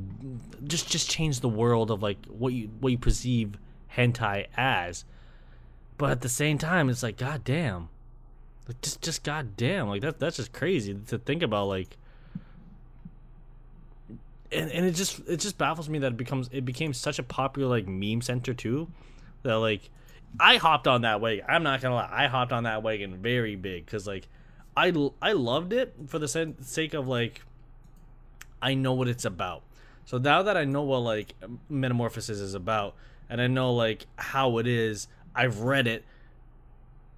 just 0.64 0.90
just 0.90 1.11
change 1.11 1.40
the 1.40 1.49
world 1.49 1.90
of 1.90 2.02
like 2.02 2.25
what 2.26 2.52
you 2.52 2.70
what 2.80 2.90
you 2.90 2.99
perceive 2.99 3.58
hentai 3.96 4.46
as. 4.56 5.04
But 5.99 6.11
at 6.11 6.20
the 6.20 6.28
same 6.28 6.58
time 6.58 6.88
it's 6.88 7.02
like 7.02 7.16
god 7.16 7.44
damn 7.44 7.88
like 8.68 8.80
just 8.80 9.02
just 9.02 9.25
god 9.25 9.56
damn 9.56 9.88
like 9.88 10.02
that 10.02 10.18
that's 10.18 10.37
just 10.37 10.52
crazy 10.52 10.94
to 11.06 11.18
think 11.18 11.42
about 11.42 11.66
like 11.66 11.96
and, 14.52 14.70
and 14.70 14.87
it 14.87 14.92
just 14.92 15.20
it 15.28 15.38
just 15.38 15.58
baffles 15.58 15.88
me 15.88 15.99
that 15.99 16.12
it 16.12 16.16
becomes 16.16 16.49
it 16.52 16.64
became 16.64 16.92
such 16.92 17.18
a 17.18 17.22
popular 17.22 17.68
like 17.68 17.87
meme 17.87 18.20
center 18.20 18.54
too 18.54 18.88
that 19.42 19.54
like 19.54 19.90
i 20.38 20.56
hopped 20.56 20.87
on 20.87 21.02
that 21.02 21.20
wagon. 21.20 21.44
I'm 21.49 21.62
not 21.62 21.80
gonna 21.80 21.94
lie. 21.94 22.08
I 22.11 22.26
hopped 22.26 22.52
on 22.52 22.64
that 22.64 22.82
wagon 22.82 23.16
very 23.16 23.56
big 23.56 23.84
because 23.84 24.06
like 24.06 24.28
i 24.76 24.92
i 25.20 25.32
loved 25.32 25.72
it 25.72 25.94
for 26.06 26.18
the 26.18 26.28
sake 26.28 26.94
of 26.94 27.08
like 27.08 27.42
I 28.62 28.75
know 28.75 28.95
what 28.95 29.09
it's 29.09 29.26
about. 29.26 29.62
So 30.07 30.16
now 30.16 30.42
that 30.42 30.57
I 30.57 30.64
know 30.64 30.83
what 30.83 30.99
like 30.99 31.35
Metamorphosis 31.69 32.38
is 32.38 32.54
about, 32.54 32.95
and 33.28 33.40
I 33.40 33.49
know 33.49 33.75
like 33.75 34.07
how 34.16 34.59
it 34.59 34.66
is, 34.66 35.09
I've 35.35 35.61
read 35.61 35.87
it. 35.87 36.04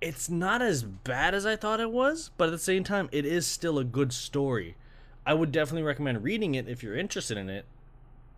It's 0.01 0.29
not 0.29 0.61
as 0.61 0.83
bad 0.83 1.35
as 1.35 1.47
I 1.47 1.57
thought 1.57 1.81
it 1.81 1.91
was, 1.91 2.31
but 2.37 2.49
at 2.49 2.51
the 2.51 2.59
same 2.59 2.85
time, 2.85 3.09
it 3.13 3.25
is 3.25 3.47
still 3.47 3.79
a 3.79 3.85
good 3.85 4.13
story. 4.13 4.77
I 5.25 5.35
would 5.35 5.53
definitely 5.53 5.83
recommend 5.83 6.23
reading 6.23 6.55
it 6.55 6.69
if 6.69 6.83
you're 6.83 6.97
interested 6.97 7.39
in 7.39 7.49
it. 7.49 7.65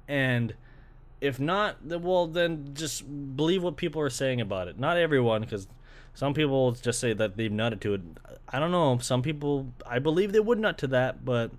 And 0.06 0.54
if 1.20 1.40
not, 1.40 1.84
well, 1.84 2.26
then 2.26 2.70
just 2.74 3.04
believe 3.36 3.62
what 3.62 3.76
people 3.76 4.00
are 4.00 4.10
saying 4.10 4.40
about 4.40 4.68
it. 4.68 4.78
Not 4.78 4.96
everyone, 4.96 5.40
because 5.40 5.66
some 6.14 6.34
people 6.34 6.72
just 6.72 7.00
say 7.00 7.12
that 7.14 7.36
they've 7.36 7.50
nutted 7.50 7.80
to 7.80 7.94
it. 7.94 8.00
I 8.48 8.60
don't 8.60 8.70
know. 8.70 8.98
Some 8.98 9.22
people, 9.22 9.72
I 9.84 9.98
believe 9.98 10.32
they 10.32 10.40
would 10.40 10.60
nut 10.60 10.78
to 10.78 10.86
that, 10.88 11.24
but 11.24 11.50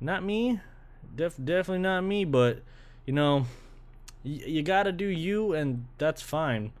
not 0.00 0.22
me. 0.24 0.60
Def, 1.14 1.36
definitely 1.42 1.80
not 1.80 2.02
me, 2.02 2.24
but 2.24 2.62
you 3.06 3.12
know, 3.12 3.46
you 4.22 4.62
got 4.62 4.84
to 4.84 4.92
do 4.92 5.06
you 5.06 5.54
and 5.54 5.86
that's 5.98 6.22
fine. 6.22 6.72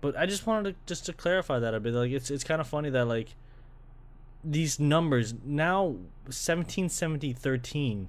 But 0.00 0.16
I 0.16 0.26
just 0.26 0.46
wanted 0.46 0.70
to 0.70 0.76
just 0.86 1.06
to 1.06 1.12
clarify 1.12 1.58
that 1.58 1.74
a 1.74 1.80
bit. 1.80 1.92
Like 1.92 2.10
it's 2.10 2.30
it's 2.30 2.44
kind 2.44 2.60
of 2.60 2.66
funny 2.66 2.90
that 2.90 3.06
like 3.06 3.34
these 4.44 4.78
numbers 4.78 5.34
now 5.44 5.84
1770 6.26 7.32
13 7.32 8.08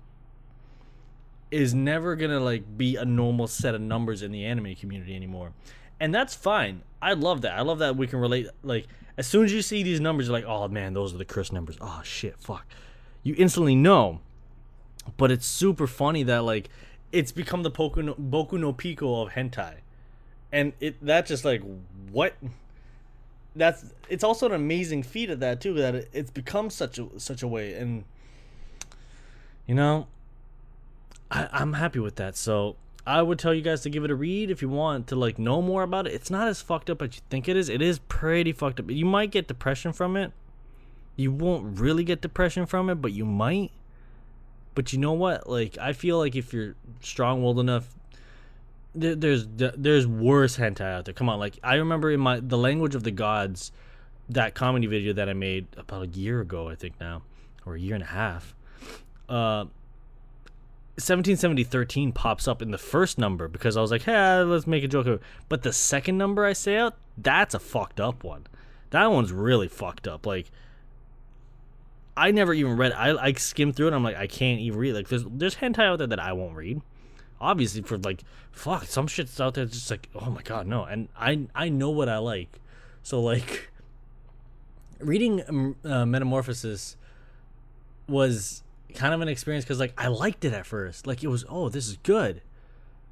is 1.51 1.73
never 1.73 2.15
going 2.15 2.29
to 2.29 2.39
like 2.39 2.77
be 2.77 2.95
a 2.95 3.05
normal 3.05 3.47
set 3.47 3.73
of 3.73 3.81
numbers 3.81 4.21
in 4.21 4.31
the 4.31 4.45
anime 4.45 4.75
community 4.75 5.15
anymore. 5.15 5.51
And 5.99 6.13
that's 6.13 6.35
fine. 6.35 6.83
I 7.01 7.13
love 7.13 7.41
that. 7.41 7.53
I 7.53 7.61
love 7.61 7.79
that 7.79 7.95
we 7.95 8.07
can 8.07 8.19
relate 8.19 8.47
like 8.63 8.87
as 9.17 9.27
soon 9.27 9.45
as 9.45 9.51
you 9.51 9.61
see 9.61 9.83
these 9.83 9.99
numbers 9.99 10.27
you're 10.27 10.33
like, 10.33 10.45
"Oh 10.45 10.67
man, 10.67 10.93
those 10.93 11.13
are 11.13 11.17
the 11.17 11.25
cursed 11.25 11.53
numbers." 11.53 11.77
Oh 11.81 12.01
shit, 12.03 12.35
fuck 12.39 12.65
you 13.23 13.35
instantly 13.37 13.75
know. 13.75 14.19
But 15.17 15.31
it's 15.31 15.45
super 15.45 15.87
funny 15.87 16.23
that 16.23 16.43
like 16.43 16.69
it's 17.11 17.31
become 17.31 17.63
the 17.63 17.71
Boku 17.71 18.03
no, 18.03 18.13
Boku 18.15 18.59
no 18.59 18.73
Pico 18.73 19.21
of 19.21 19.33
hentai, 19.33 19.75
and 20.51 20.73
it 20.79 21.03
that 21.05 21.25
just 21.25 21.45
like 21.45 21.61
what. 22.11 22.35
That's 23.55 23.85
it's 24.07 24.23
also 24.23 24.45
an 24.45 24.53
amazing 24.53 25.03
feat 25.03 25.29
of 25.29 25.39
that 25.39 25.59
too 25.59 25.73
that 25.73 25.95
it, 25.95 26.09
it's 26.13 26.31
become 26.31 26.69
such 26.69 26.99
a 26.99 27.07
such 27.19 27.41
a 27.41 27.47
way 27.47 27.73
and 27.73 28.05
you 29.65 29.73
know 29.73 30.05
I, 31.31 31.49
I'm 31.51 31.73
happy 31.73 31.99
with 31.99 32.15
that 32.17 32.37
so 32.37 32.75
I 33.09 33.23
would 33.23 33.39
tell 33.39 33.55
you 33.55 33.63
guys 33.63 33.81
to 33.81 33.89
give 33.89 34.03
it 34.03 34.11
a 34.11 34.15
read 34.15 34.51
if 34.51 34.61
you 34.61 34.69
want 34.69 35.07
to 35.07 35.15
like 35.15 35.39
know 35.39 35.63
more 35.63 35.81
about 35.81 36.05
it. 36.05 36.13
It's 36.13 36.29
not 36.29 36.47
as 36.47 36.61
fucked 36.61 36.91
up 36.91 37.01
as 37.01 37.15
you 37.15 37.21
think 37.31 37.47
it 37.47 37.57
is. 37.57 37.67
It 37.67 37.81
is 37.81 37.97
pretty 37.97 38.51
fucked 38.51 38.79
up. 38.79 38.91
You 38.91 39.05
might 39.05 39.31
get 39.31 39.47
depression 39.47 39.93
from 39.93 40.15
it, 40.15 40.31
you 41.19 41.33
won't 41.33 41.79
really 41.79 42.05
get 42.05 42.21
depression 42.21 42.65
from 42.65 42.89
it, 42.89 42.95
but 42.95 43.11
you 43.11 43.25
might. 43.25 43.71
But 44.73 44.93
you 44.93 44.99
know 44.99 45.11
what? 45.11 45.49
Like 45.49 45.77
I 45.77 45.91
feel 45.91 46.17
like 46.17 46.35
if 46.35 46.53
you're 46.53 46.75
strong-willed 47.01 47.59
enough, 47.59 47.93
there, 48.95 49.15
there's 49.15 49.45
there's 49.47 50.07
worse 50.07 50.57
hentai 50.57 50.81
out 50.81 51.05
there. 51.05 51.13
Come 51.13 51.27
on, 51.27 51.37
like 51.37 51.59
I 51.61 51.75
remember 51.75 52.09
in 52.09 52.21
my 52.21 52.39
the 52.39 52.57
language 52.57 52.95
of 52.95 53.03
the 53.03 53.11
gods, 53.11 53.73
that 54.29 54.55
comedy 54.55 54.87
video 54.87 55.11
that 55.11 55.27
I 55.27 55.33
made 55.33 55.67
about 55.75 56.03
a 56.03 56.07
year 56.07 56.39
ago, 56.39 56.69
I 56.69 56.75
think 56.75 56.97
now, 57.01 57.23
or 57.65 57.75
a 57.75 57.79
year 57.79 57.95
and 57.95 58.03
a 58.03 58.07
half. 58.07 58.55
Uh, 59.27 59.65
1770 60.95 61.65
13 61.65 62.11
pops 62.13 62.47
up 62.47 62.61
in 62.61 62.71
the 62.71 62.77
first 62.77 63.17
number 63.17 63.49
because 63.49 63.75
I 63.75 63.81
was 63.81 63.91
like, 63.91 64.03
hey, 64.03 64.39
let's 64.43 64.65
make 64.65 64.85
a 64.85 64.87
joke. 64.87 65.07
Of. 65.07 65.21
But 65.49 65.63
the 65.63 65.73
second 65.73 66.17
number 66.17 66.45
I 66.45 66.53
say 66.53 66.77
out, 66.77 66.95
that's 67.17 67.53
a 67.53 67.59
fucked 67.59 67.99
up 67.99 68.23
one. 68.23 68.47
That 68.91 69.11
one's 69.11 69.33
really 69.33 69.67
fucked 69.67 70.07
up. 70.07 70.25
Like 70.25 70.49
I 72.19 72.31
never 72.31 72.53
even 72.53 72.75
read. 72.75 72.91
I 72.91 73.15
I 73.15 73.33
skimmed 73.33 73.77
through 73.77 73.87
it. 73.87 73.93
I'm 73.93 74.03
like, 74.03 74.17
I 74.17 74.27
can't 74.27 74.59
even 74.59 74.77
read. 74.77 74.93
Like, 74.93 75.07
there's 75.07 75.23
there's 75.25 75.55
hentai 75.55 75.85
out 75.85 75.99
there 75.99 76.07
that 76.07 76.19
I 76.19 76.33
won't 76.33 76.55
read. 76.55 76.81
Obviously, 77.39 77.81
for 77.81 77.97
like, 77.97 78.23
fuck, 78.51 78.83
some 78.83 79.07
shit's 79.07 79.39
out 79.39 79.53
there 79.53 79.65
just 79.65 79.89
like, 79.89 80.09
oh 80.13 80.29
my 80.29 80.41
god, 80.41 80.67
no. 80.67 80.83
And 80.83 81.07
I 81.17 81.47
I 81.55 81.69
know 81.69 81.89
what 81.89 82.09
I 82.09 82.17
like, 82.17 82.59
so 83.03 83.21
like, 83.21 83.71
reading 84.99 85.41
um, 85.47 85.77
uh, 85.85 86.05
Metamorphosis 86.05 86.97
was 88.09 88.63
kind 88.95 89.13
of 89.13 89.21
an 89.21 89.29
experience 89.29 89.63
because 89.63 89.79
like 89.79 89.93
I 89.97 90.07
liked 90.07 90.43
it 90.43 90.51
at 90.51 90.65
first. 90.65 91.07
Like 91.07 91.23
it 91.23 91.27
was, 91.27 91.45
oh, 91.47 91.69
this 91.69 91.87
is 91.87 91.95
good, 92.03 92.41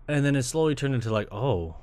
and 0.08 0.26
then 0.26 0.36
it 0.36 0.44
slowly 0.44 0.76
turned 0.76 0.96
into 0.96 1.12
like, 1.14 1.30
oh, 1.32 1.76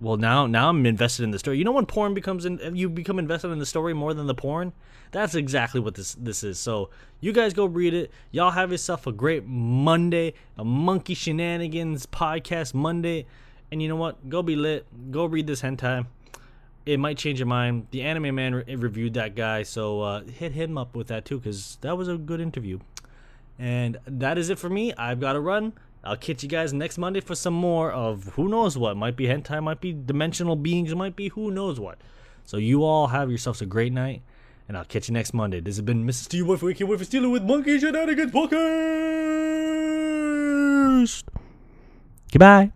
well 0.00 0.16
now 0.16 0.46
now 0.46 0.68
i'm 0.68 0.86
invested 0.86 1.24
in 1.24 1.30
the 1.30 1.38
story. 1.38 1.58
You 1.58 1.64
know 1.64 1.72
when 1.72 1.86
porn 1.86 2.14
becomes 2.14 2.44
in 2.44 2.60
you 2.74 2.88
become 2.88 3.18
invested 3.18 3.50
in 3.50 3.58
the 3.58 3.66
story 3.66 3.94
more 3.94 4.14
than 4.14 4.26
the 4.26 4.34
porn? 4.34 4.72
That's 5.10 5.34
exactly 5.34 5.80
what 5.80 5.94
this 5.94 6.14
this 6.14 6.44
is. 6.44 6.58
So 6.58 6.90
you 7.20 7.32
guys 7.32 7.54
go 7.54 7.66
read 7.66 7.94
it. 7.94 8.10
Y'all 8.30 8.50
have 8.50 8.70
yourself 8.70 9.06
a 9.06 9.12
great 9.12 9.46
monday 9.46 10.34
a 10.56 10.64
monkey 10.64 11.14
shenanigans 11.14 12.06
podcast 12.06 12.74
monday. 12.74 13.26
And 13.70 13.82
you 13.82 13.88
know 13.88 13.96
what? 13.96 14.28
Go 14.28 14.42
be 14.42 14.56
lit. 14.56 14.86
Go 15.10 15.26
read 15.26 15.46
this 15.46 15.62
hentai. 15.62 16.06
It 16.86 16.98
might 16.98 17.18
change 17.18 17.38
your 17.38 17.46
mind. 17.46 17.88
The 17.90 18.02
anime 18.02 18.34
man 18.34 18.54
re- 18.54 18.76
reviewed 18.76 19.14
that 19.14 19.34
guy. 19.34 19.62
So 19.62 20.00
uh, 20.00 20.22
hit 20.22 20.52
him 20.52 20.78
up 20.78 20.96
with 20.96 21.08
that 21.08 21.24
too 21.24 21.38
because 21.38 21.76
that 21.82 21.98
was 21.98 22.08
a 22.08 22.16
good 22.16 22.40
interview. 22.40 22.78
And 23.58 23.98
that 24.06 24.38
is 24.38 24.50
it 24.50 24.58
for 24.58 24.70
me. 24.70 24.94
I've 24.94 25.20
got 25.20 25.34
to 25.34 25.40
run 25.40 25.74
I'll 26.04 26.16
catch 26.16 26.42
you 26.42 26.48
guys 26.48 26.72
next 26.72 26.96
Monday 26.98 27.20
for 27.20 27.34
some 27.34 27.54
more 27.54 27.90
of 27.92 28.24
who 28.34 28.48
knows 28.48 28.78
what. 28.78 28.96
Might 28.96 29.16
be 29.16 29.26
hentai, 29.26 29.62
might 29.62 29.80
be 29.80 29.92
dimensional 29.92 30.56
beings, 30.56 30.94
might 30.94 31.16
be 31.16 31.28
who 31.28 31.50
knows 31.50 31.80
what. 31.80 31.98
So 32.44 32.56
you 32.56 32.84
all 32.84 33.08
have 33.08 33.28
yourselves 33.28 33.60
a 33.60 33.66
great 33.66 33.92
night, 33.92 34.22
and 34.68 34.76
I'll 34.76 34.84
catch 34.84 35.08
you 35.08 35.14
next 35.14 35.34
Monday. 35.34 35.60
This 35.60 35.76
has 35.76 35.84
been 35.84 36.06
Mr. 36.06 36.24
Steve 36.24 36.46
Wife 36.46 36.62
Wiki 36.62 36.84
Wife 36.84 37.04
Stealing 37.04 37.30
with 37.32 37.42
Monkey 37.42 37.78
Shenanigans 37.78 38.32
Podcast. 38.32 38.58
Goodbye. 42.32 42.72